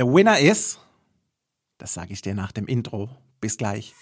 Der 0.00 0.10
Winner 0.10 0.38
ist, 0.38 0.80
das 1.76 1.92
sage 1.92 2.14
ich 2.14 2.22
dir 2.22 2.34
nach 2.34 2.52
dem 2.52 2.66
Intro. 2.66 3.10
Bis 3.38 3.58
gleich. 3.58 3.94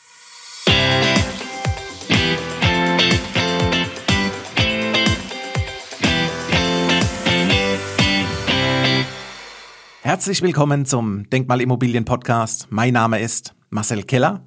Herzlich 10.03 10.41
willkommen 10.41 10.87
zum 10.87 11.29
Denkmalimmobilien 11.31 12.05
Podcast. 12.05 12.69
Mein 12.71 12.93
Name 12.93 13.21
ist 13.21 13.57
Marcel 13.71 14.05
Keller 14.05 14.47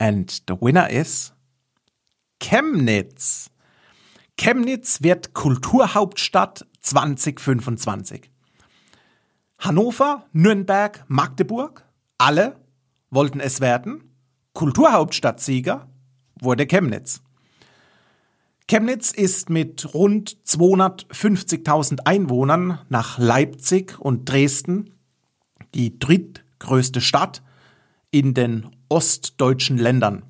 and 0.00 0.42
the 0.48 0.56
winner 0.60 0.90
is 0.90 1.32
Chemnitz. 2.40 3.52
Chemnitz 4.36 5.00
wird 5.00 5.32
Kulturhauptstadt 5.32 6.66
2025. 6.80 8.31
Hannover, 9.62 10.26
Nürnberg, 10.32 11.04
Magdeburg, 11.06 11.84
alle 12.18 12.56
wollten 13.10 13.38
es 13.38 13.60
werden. 13.60 14.12
Kulturhauptstadtsieger 14.54 15.88
wurde 16.40 16.66
Chemnitz. 16.66 17.22
Chemnitz 18.68 19.12
ist 19.12 19.50
mit 19.50 19.94
rund 19.94 20.36
250.000 20.44 22.00
Einwohnern 22.06 22.80
nach 22.88 23.18
Leipzig 23.18 24.00
und 24.00 24.28
Dresden 24.28 24.94
die 25.76 25.96
drittgrößte 25.96 27.00
Stadt 27.00 27.44
in 28.10 28.34
den 28.34 28.68
ostdeutschen 28.88 29.78
Ländern. 29.78 30.24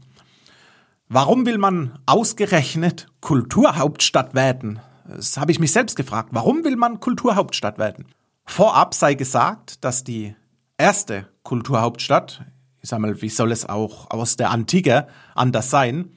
Warum 1.09 1.47
will 1.47 1.57
man 1.57 1.99
ausgerechnet 2.05 3.07
Kulturhauptstadt 3.23 4.35
werden? 4.35 4.81
Das 5.09 5.39
habe 5.39 5.53
ich 5.53 5.59
mich 5.59 5.73
selbst 5.73 5.97
gefragt. 5.97 6.29
Warum 6.33 6.65
will 6.65 6.77
man 6.77 7.01
Kulturhauptstadt 7.01 7.79
werden? 7.79 8.05
Vorab 8.45 8.95
sei 8.95 9.15
gesagt, 9.15 9.85
dass 9.85 10.05
die 10.05 10.35
erste 10.77 11.29
Kulturhauptstadt, 11.43 12.45
ich 12.81 12.89
sag 12.89 12.99
mal, 12.99 13.23
wie 13.23 13.29
soll 13.29 13.53
es 13.53 13.69
auch 13.69 14.11
aus 14.11 14.37
der 14.37 14.51
Antike 14.51 15.07
anders 15.35 15.71
sein, 15.71 16.11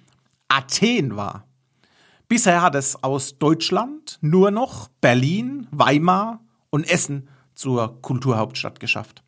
Athen 0.48 1.16
war. 1.16 1.48
Bisher 2.28 2.62
hat 2.62 2.76
es 2.76 3.04
aus 3.04 3.38
Deutschland 3.38 4.18
nur 4.22 4.52
noch 4.52 4.88
Berlin, 5.00 5.68
Weimar 5.72 6.42
und 6.72 6.90
Essen 6.90 7.30
zur 7.54 8.02
Kulturhauptstadt 8.02 8.80
geschafft. 8.80 9.24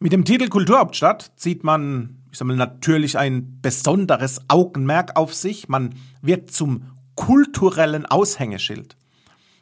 Mit 0.00 0.12
dem 0.12 0.24
Titel 0.24 0.48
Kulturhauptstadt 0.48 1.32
zieht 1.36 1.64
man, 1.64 2.22
ich 2.30 2.38
sag 2.38 2.46
mal, 2.46 2.56
natürlich 2.56 3.18
ein 3.18 3.60
besonderes 3.60 4.40
Augenmerk 4.48 5.16
auf 5.16 5.34
sich. 5.34 5.68
Man 5.68 5.94
wird 6.22 6.50
zum 6.50 6.84
kulturellen 7.14 8.06
Aushängeschild. 8.06 8.96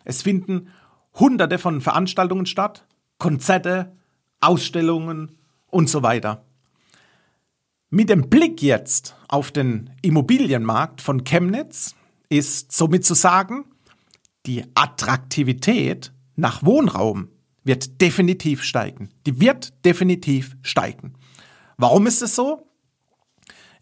Es 0.05 0.23
finden 0.23 0.69
hunderte 1.19 1.59
von 1.59 1.81
Veranstaltungen 1.81 2.47
statt, 2.47 2.87
Konzerte, 3.19 3.93
Ausstellungen 4.41 5.37
und 5.69 5.89
so 5.89 6.03
weiter. 6.03 6.45
Mit 7.91 8.11
dem 8.11 8.29
Blick 8.29 8.63
jetzt 8.63 9.17
auf 9.29 9.51
den 9.53 9.91
Immobilienmarkt 10.03 11.01
von 11.01 11.25
Chemnitz 11.25 11.95
ist 12.29 12.73
somit 12.73 13.05
zu 13.05 13.15
sagen, 13.15 13.65
die 14.47 14.65
Attraktivität 14.75 16.13
nach 16.35 16.65
Wohnraum 16.65 17.29
wird 17.65 18.01
definitiv 18.01 18.63
steigen. 18.63 19.11
Die 19.27 19.41
wird 19.41 19.73
definitiv 19.85 20.57
steigen. 20.63 21.15
Warum 21.77 22.07
ist 22.07 22.23
es 22.23 22.35
so? 22.35 22.69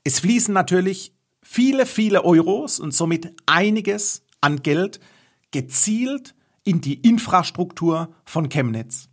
Es 0.05 0.20
fließen 0.20 0.55
natürlich 0.55 1.12
viele, 1.42 1.86
viele 1.86 2.24
Euros 2.24 2.80
und 2.80 2.92
somit 2.92 3.34
einiges 3.46 4.22
an 4.40 4.62
Geld 4.62 5.00
gezielt 5.50 6.34
in 6.64 6.80
die 6.80 6.94
Infrastruktur 6.94 8.14
von 8.24 8.48
Chemnitz. 8.48 9.08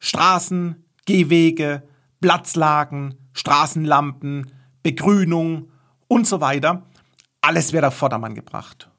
Straßen, 0.00 0.84
Gehwege, 1.06 1.82
Platzlagen, 2.20 3.14
Straßenlampen, 3.32 4.50
Begrünung 4.82 5.70
und 6.08 6.26
so 6.26 6.40
weiter. 6.40 6.86
Alles 7.40 7.72
wird 7.72 7.84
auf 7.84 7.94
Vordermann 7.94 8.34
gebracht. 8.34 8.90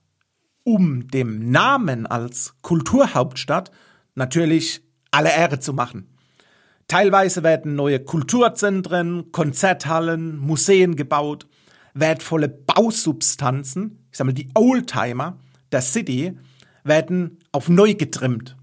Um 0.63 1.07
dem 1.07 1.51
Namen 1.51 2.05
als 2.07 2.55
Kulturhauptstadt 2.61 3.71
natürlich 4.15 4.81
alle 5.11 5.35
Ehre 5.35 5.59
zu 5.59 5.73
machen. 5.73 6.07
Teilweise 6.87 7.43
werden 7.43 7.75
neue 7.75 7.99
Kulturzentren, 7.99 9.31
Konzerthallen, 9.31 10.37
Museen 10.37 10.95
gebaut, 10.95 11.47
wertvolle 11.93 12.49
Bausubstanzen, 12.49 14.05
ich 14.11 14.17
sage 14.17 14.27
mal 14.27 14.33
die 14.33 14.49
Oldtimer 14.55 15.37
der 15.71 15.81
City, 15.81 16.37
werden 16.83 17.39
auf 17.51 17.69
neu 17.69 17.93
getrimmt. 17.95 18.55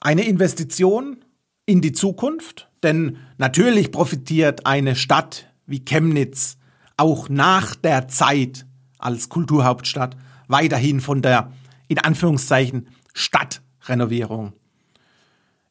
Eine 0.00 0.24
Investition 0.24 1.24
in 1.66 1.80
die 1.80 1.92
Zukunft, 1.92 2.68
denn 2.82 3.18
natürlich 3.36 3.90
profitiert 3.90 4.66
eine 4.66 4.96
Stadt 4.96 5.52
wie 5.66 5.84
Chemnitz 5.84 6.56
auch 6.96 7.28
nach 7.28 7.74
der 7.74 8.08
Zeit 8.08 8.66
als 8.98 9.28
Kulturhauptstadt 9.28 10.16
weiterhin 10.48 11.00
von 11.00 11.22
der 11.22 11.52
in 11.88 11.98
Anführungszeichen 11.98 12.88
Stadtrenovierung. 13.14 14.52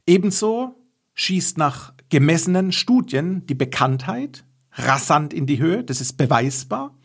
Ebenso 0.05 0.75
schießt 1.13 1.57
nach 1.57 1.93
gemessenen 2.09 2.71
Studien 2.71 3.45
die 3.47 3.55
Bekanntheit 3.55 4.45
rasant 4.73 5.33
in 5.33 5.45
die 5.45 5.59
Höhe, 5.59 5.83
das 5.83 6.01
ist 6.01 6.13
beweisbar, 6.17 6.95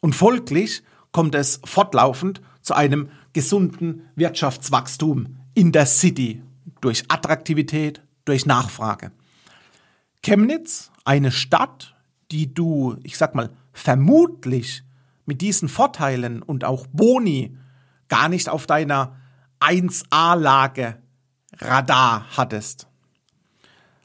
und 0.00 0.14
folglich 0.14 0.82
kommt 1.12 1.34
es 1.34 1.60
fortlaufend 1.64 2.40
zu 2.62 2.74
einem 2.74 3.10
gesunden 3.38 4.10
Wirtschaftswachstum 4.16 5.36
in 5.54 5.70
der 5.70 5.86
City 5.86 6.42
durch 6.80 7.04
Attraktivität, 7.06 8.02
durch 8.24 8.46
Nachfrage. 8.46 9.12
Chemnitz, 10.24 10.90
eine 11.04 11.30
Stadt, 11.30 11.94
die 12.32 12.52
du, 12.52 12.96
ich 13.04 13.16
sag 13.16 13.36
mal, 13.36 13.50
vermutlich 13.72 14.82
mit 15.24 15.40
diesen 15.40 15.68
Vorteilen 15.68 16.42
und 16.42 16.64
auch 16.64 16.88
Boni 16.88 17.56
gar 18.08 18.28
nicht 18.28 18.48
auf 18.48 18.66
deiner 18.66 19.14
1A-Lage 19.60 20.96
Radar 21.58 22.26
hattest. 22.36 22.88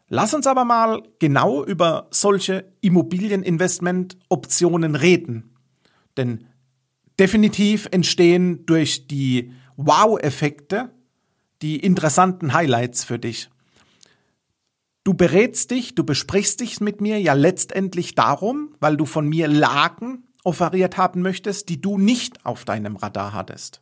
Lass 0.10 0.36
uns 0.36 0.46
aber 0.46 0.64
mal 0.64 1.02
genau 1.18 1.66
über 1.66 2.06
solche 2.12 2.72
Immobilieninvestment-Optionen 2.82 4.96
reden. 4.96 5.56
Denn 6.18 6.46
definitiv 7.20 7.88
entstehen 7.92 8.66
durch 8.66 9.08
die 9.08 9.52
Wow-Effekte 9.78 10.92
die 11.62 11.78
interessanten 11.78 12.54
Highlights 12.54 13.04
für 13.04 13.20
dich. 13.20 13.50
Du 15.04 15.14
berätst 15.14 15.72
dich, 15.72 15.96
du 15.96 16.04
besprichst 16.04 16.62
dich 16.62 16.80
mit 16.80 17.02
mir 17.02 17.20
ja 17.20 17.34
letztendlich 17.34 18.16
darum, 18.16 18.76
weil 18.80 18.96
du 18.98 19.06
von 19.06 19.28
mir 19.28 19.48
Lagen 19.48 20.24
offeriert 20.44 20.98
haben 20.98 21.22
möchtest, 21.22 21.70
die 21.70 21.82
du 21.82 21.98
nicht 21.98 22.46
auf 22.46 22.66
deinem 22.66 22.96
Radar 22.96 23.34
hattest. 23.34 23.82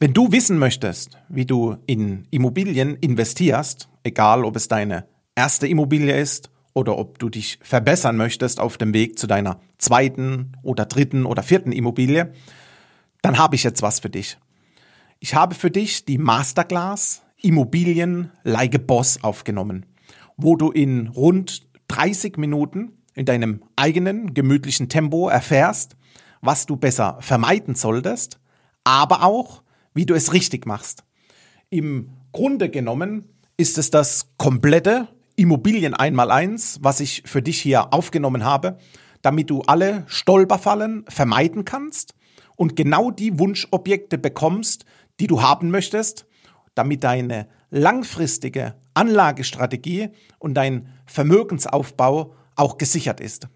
Wenn 0.00 0.14
du 0.14 0.30
wissen 0.30 0.58
möchtest, 0.58 1.18
wie 1.28 1.44
du 1.44 1.76
in 1.86 2.26
Immobilien 2.30 2.96
investierst, 2.96 3.88
egal 4.04 4.44
ob 4.44 4.56
es 4.56 4.68
deine 4.68 5.06
erste 5.34 5.66
Immobilie 5.66 6.18
ist 6.18 6.50
oder 6.72 6.98
ob 6.98 7.18
du 7.18 7.28
dich 7.28 7.58
verbessern 7.62 8.16
möchtest 8.16 8.60
auf 8.60 8.78
dem 8.78 8.94
Weg 8.94 9.18
zu 9.18 9.26
deiner 9.26 9.60
zweiten 9.78 10.52
oder 10.62 10.86
dritten 10.86 11.26
oder 11.26 11.42
vierten 11.42 11.72
Immobilie, 11.72 12.32
dann 13.22 13.38
habe 13.38 13.56
ich 13.56 13.64
jetzt 13.64 13.82
was 13.82 14.00
für 14.00 14.10
dich. 14.10 14.38
Ich 15.20 15.34
habe 15.34 15.54
für 15.54 15.70
dich 15.70 16.04
die 16.04 16.18
Masterclass 16.18 17.22
Immobilien 17.40 18.30
like 18.44 18.86
Boss 18.86 19.22
aufgenommen, 19.22 19.86
wo 20.36 20.56
du 20.56 20.70
in 20.70 21.08
rund 21.08 21.66
30 21.88 22.36
Minuten 22.36 22.92
in 23.14 23.26
deinem 23.26 23.62
eigenen 23.76 24.34
gemütlichen 24.34 24.88
Tempo 24.88 25.28
erfährst, 25.28 25.96
was 26.40 26.66
du 26.66 26.76
besser 26.76 27.18
vermeiden 27.20 27.74
solltest, 27.74 28.38
aber 28.84 29.24
auch, 29.24 29.62
wie 29.94 30.06
du 30.06 30.14
es 30.14 30.32
richtig 30.32 30.66
machst. 30.66 31.04
Im 31.70 32.10
Grunde 32.32 32.70
genommen 32.70 33.24
ist 33.56 33.78
es 33.78 33.90
das 33.90 34.30
komplette 34.36 35.08
Immobilien 35.34 35.94
einmal 35.94 36.30
eins, 36.30 36.78
was 36.82 37.00
ich 37.00 37.22
für 37.26 37.42
dich 37.42 37.60
hier 37.60 37.92
aufgenommen 37.92 38.44
habe, 38.44 38.78
damit 39.22 39.50
du 39.50 39.62
alle 39.62 40.04
Stolperfallen 40.06 41.04
vermeiden 41.08 41.64
kannst 41.64 42.14
und 42.58 42.76
genau 42.76 43.10
die 43.10 43.38
Wunschobjekte 43.38 44.18
bekommst, 44.18 44.84
die 45.20 45.28
du 45.28 45.40
haben 45.40 45.70
möchtest, 45.70 46.26
damit 46.74 47.04
deine 47.04 47.48
langfristige 47.70 48.74
Anlagestrategie 48.94 50.10
und 50.38 50.54
dein 50.54 50.88
Vermögensaufbau 51.06 52.34
auch 52.56 52.76
gesichert 52.76 53.20
ist. 53.20 53.48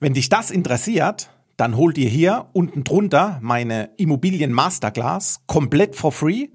Wenn 0.00 0.12
dich 0.12 0.28
das 0.28 0.50
interessiert, 0.50 1.30
dann 1.56 1.76
hol 1.76 1.92
dir 1.92 2.08
hier 2.08 2.48
unten 2.52 2.84
drunter 2.84 3.38
meine 3.42 3.90
Immobilien 3.96 4.52
Masterclass 4.52 5.40
komplett 5.46 5.94
for 5.94 6.12
free 6.12 6.48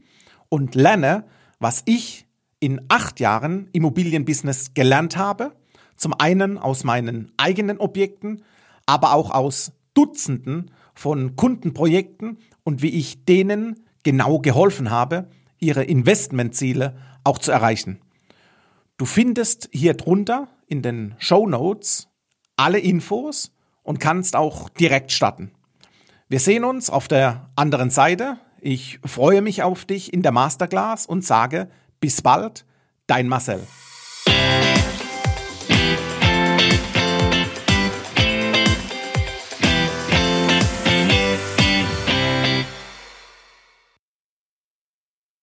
und 0.50 0.76
lerne, 0.76 1.24
was 1.60 1.84
ich 1.86 2.28
in 2.60 2.82
acht 2.90 3.20
Jahren 3.20 3.70
Immobilienbusiness 3.72 4.74
gelernt 4.74 5.16
habe. 5.18 5.54
Zum 5.96 6.14
einen 6.20 6.58
aus 6.58 6.84
meinen 6.84 7.32
eigenen 7.38 7.80
Objekten, 7.80 8.44
aber 8.86 9.14
auch 9.14 9.32
aus 9.32 9.72
Dutzenden 9.94 10.72
von 10.94 11.36
Kundenprojekten 11.36 12.38
und 12.64 12.82
wie 12.82 12.90
ich 12.90 13.26
denen 13.26 13.86
genau 14.04 14.40
geholfen 14.40 14.90
habe, 14.90 15.30
ihre 15.60 15.84
Investmentziele 15.84 16.96
auch 17.24 17.38
zu 17.38 17.52
erreichen. 17.52 18.00
Du 18.98 19.06
findest 19.06 19.70
hier 19.72 19.94
drunter 19.94 20.48
in 20.68 20.82
den 20.82 21.16
Show 21.18 21.48
Notes 21.48 22.08
alle 22.56 22.80
Infos 22.80 23.52
und 23.84 24.00
kannst 24.00 24.36
auch 24.36 24.70
direkt 24.70 25.12
starten. 25.12 25.52
Wir 26.30 26.40
sehen 26.40 26.64
uns 26.64 26.90
auf 26.90 27.08
der 27.08 27.50
anderen 27.56 27.90
Seite. 27.90 28.38
Ich 28.62 29.00
freue 29.04 29.42
mich 29.42 29.64
auf 29.64 29.86
dich 29.86 30.14
in 30.14 30.22
der 30.22 30.32
Masterclass 30.32 31.06
und 31.06 31.26
sage 31.26 31.70
bis 32.00 32.22
bald, 32.22 32.66
dein 33.08 33.28
Marcel. 33.28 33.62